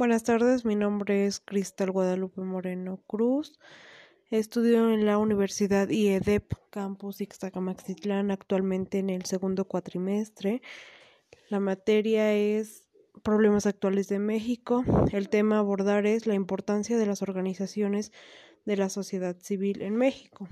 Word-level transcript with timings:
Buenas 0.00 0.24
tardes, 0.24 0.64
mi 0.64 0.76
nombre 0.76 1.26
es 1.26 1.40
Cristal 1.40 1.90
Guadalupe 1.90 2.40
Moreno 2.40 3.02
Cruz. 3.06 3.58
Estudio 4.30 4.90
en 4.94 5.04
la 5.04 5.18
Universidad 5.18 5.90
IEDEP 5.90 6.54
Campus 6.70 7.20
Ixtacamaxitlán, 7.20 8.30
actualmente 8.30 8.98
en 8.98 9.10
el 9.10 9.26
segundo 9.26 9.66
cuatrimestre. 9.66 10.62
La 11.50 11.60
materia 11.60 12.32
es 12.32 12.86
Problemas 13.22 13.66
actuales 13.66 14.08
de 14.08 14.20
México. 14.20 14.86
El 15.12 15.28
tema 15.28 15.56
a 15.56 15.58
abordar 15.58 16.06
es 16.06 16.26
la 16.26 16.32
importancia 16.32 16.96
de 16.96 17.04
las 17.04 17.20
organizaciones 17.20 18.10
de 18.64 18.78
la 18.78 18.88
sociedad 18.88 19.36
civil 19.38 19.82
en 19.82 19.96
México. 19.96 20.48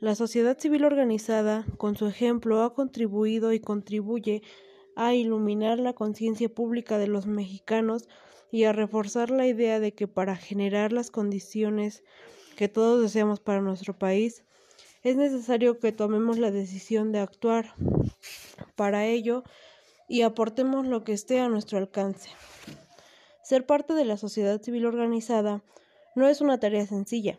La 0.00 0.16
sociedad 0.16 0.58
civil 0.58 0.84
organizada, 0.84 1.64
con 1.76 1.94
su 1.94 2.08
ejemplo, 2.08 2.64
ha 2.64 2.74
contribuido 2.74 3.52
y 3.52 3.60
contribuye 3.60 4.42
a 4.42 4.73
iluminar 5.14 5.78
la 5.78 5.92
conciencia 5.92 6.48
pública 6.48 6.98
de 6.98 7.06
los 7.06 7.26
mexicanos 7.26 8.08
y 8.50 8.64
a 8.64 8.72
reforzar 8.72 9.30
la 9.30 9.46
idea 9.46 9.80
de 9.80 9.92
que 9.92 10.06
para 10.06 10.36
generar 10.36 10.92
las 10.92 11.10
condiciones 11.10 12.04
que 12.56 12.68
todos 12.68 13.02
deseamos 13.02 13.40
para 13.40 13.60
nuestro 13.60 13.98
país, 13.98 14.44
es 15.02 15.16
necesario 15.16 15.78
que 15.78 15.92
tomemos 15.92 16.38
la 16.38 16.50
decisión 16.50 17.12
de 17.12 17.18
actuar 17.18 17.74
para 18.76 19.06
ello 19.06 19.44
y 20.08 20.22
aportemos 20.22 20.86
lo 20.86 21.04
que 21.04 21.12
esté 21.12 21.40
a 21.40 21.48
nuestro 21.48 21.78
alcance. 21.78 22.30
Ser 23.42 23.66
parte 23.66 23.92
de 23.94 24.04
la 24.04 24.16
sociedad 24.16 24.62
civil 24.62 24.86
organizada 24.86 25.62
no 26.14 26.28
es 26.28 26.40
una 26.40 26.58
tarea 26.58 26.86
sencilla, 26.86 27.38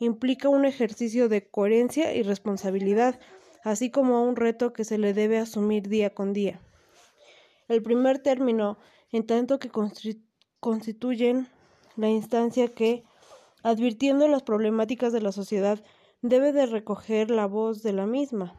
implica 0.00 0.48
un 0.48 0.64
ejercicio 0.64 1.28
de 1.28 1.48
coherencia 1.48 2.14
y 2.14 2.22
responsabilidad, 2.22 3.18
así 3.64 3.90
como 3.90 4.24
un 4.24 4.36
reto 4.36 4.72
que 4.72 4.84
se 4.84 4.98
le 4.98 5.14
debe 5.14 5.38
asumir 5.38 5.88
día 5.88 6.10
con 6.10 6.32
día. 6.32 6.60
El 7.68 7.82
primer 7.82 8.18
término, 8.18 8.78
en 9.12 9.26
tanto 9.26 9.58
que 9.58 9.70
constituyen 10.60 11.48
la 11.96 12.08
instancia 12.08 12.68
que, 12.68 13.04
advirtiendo 13.62 14.26
las 14.26 14.42
problemáticas 14.42 15.12
de 15.12 15.20
la 15.20 15.32
sociedad, 15.32 15.82
debe 16.22 16.52
de 16.52 16.66
recoger 16.66 17.30
la 17.30 17.46
voz 17.46 17.82
de 17.82 17.92
la 17.92 18.06
misma, 18.06 18.54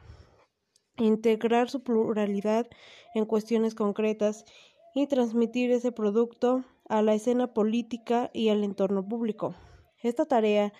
integrar 0.97 1.69
su 1.69 1.81
pluralidad 1.81 2.67
en 3.15 3.25
cuestiones 3.25 3.73
concretas 3.75 4.45
y 4.93 5.07
transmitir 5.07 5.71
ese 5.71 5.91
producto 5.91 6.63
a 6.87 7.01
la 7.01 7.13
escena 7.13 7.53
política 7.53 8.29
y 8.33 8.49
al 8.49 8.63
entorno 8.63 9.07
público. 9.07 9.55
Esta 10.01 10.25
tarea 10.25 10.71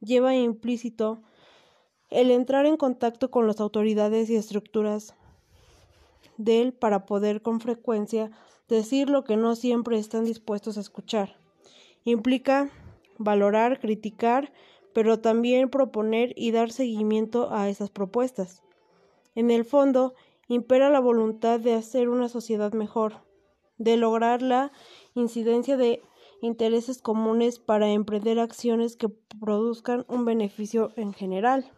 lleva 0.00 0.34
implícito 0.34 1.22
el 2.10 2.30
entrar 2.30 2.66
en 2.66 2.76
contacto 2.76 3.30
con 3.30 3.46
las 3.46 3.60
autoridades 3.60 4.30
y 4.30 4.36
estructuras 4.36 5.14
de 6.36 6.62
él 6.62 6.72
para 6.72 7.06
poder 7.06 7.42
con 7.42 7.60
frecuencia 7.60 8.30
decir 8.68 9.10
lo 9.10 9.24
que 9.24 9.36
no 9.36 9.54
siempre 9.54 9.98
están 9.98 10.24
dispuestos 10.24 10.76
a 10.76 10.80
escuchar. 10.80 11.36
Implica 12.04 12.70
valorar, 13.18 13.80
criticar, 13.80 14.52
pero 14.92 15.20
también 15.20 15.70
proponer 15.70 16.32
y 16.36 16.50
dar 16.50 16.70
seguimiento 16.70 17.52
a 17.52 17.68
esas 17.68 17.90
propuestas. 17.90 18.62
En 19.34 19.50
el 19.50 19.64
fondo, 19.64 20.14
impera 20.48 20.90
la 20.90 21.00
voluntad 21.00 21.60
de 21.60 21.74
hacer 21.74 22.08
una 22.08 22.28
sociedad 22.28 22.72
mejor, 22.72 23.22
de 23.78 23.96
lograr 23.96 24.42
la 24.42 24.72
incidencia 25.14 25.76
de 25.76 26.02
intereses 26.42 27.00
comunes 27.00 27.58
para 27.58 27.90
emprender 27.90 28.38
acciones 28.38 28.96
que 28.96 29.08
produzcan 29.40 30.04
un 30.08 30.24
beneficio 30.24 30.92
en 30.96 31.12
general. 31.12 31.70